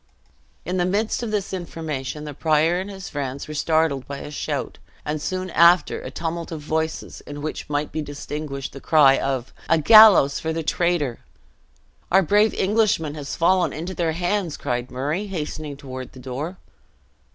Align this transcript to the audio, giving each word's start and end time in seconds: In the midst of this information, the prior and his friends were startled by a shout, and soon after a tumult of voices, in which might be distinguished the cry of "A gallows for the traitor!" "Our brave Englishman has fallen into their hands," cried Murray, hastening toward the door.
In 0.65 0.77
the 0.77 0.85
midst 0.85 1.21
of 1.21 1.29
this 1.29 1.53
information, 1.53 2.23
the 2.23 2.33
prior 2.33 2.79
and 2.79 2.89
his 2.89 3.07
friends 3.07 3.47
were 3.47 3.53
startled 3.53 4.07
by 4.07 4.17
a 4.17 4.31
shout, 4.31 4.79
and 5.05 5.21
soon 5.21 5.51
after 5.51 6.01
a 6.01 6.09
tumult 6.09 6.51
of 6.51 6.59
voices, 6.59 7.21
in 7.27 7.43
which 7.43 7.69
might 7.69 7.91
be 7.91 8.01
distinguished 8.01 8.73
the 8.73 8.81
cry 8.81 9.19
of 9.19 9.53
"A 9.69 9.77
gallows 9.77 10.39
for 10.39 10.51
the 10.53 10.63
traitor!" 10.63 11.19
"Our 12.11 12.23
brave 12.23 12.55
Englishman 12.55 13.13
has 13.13 13.35
fallen 13.35 13.73
into 13.73 13.93
their 13.93 14.13
hands," 14.13 14.57
cried 14.57 14.89
Murray, 14.89 15.27
hastening 15.27 15.77
toward 15.77 16.13
the 16.13 16.19
door. 16.19 16.57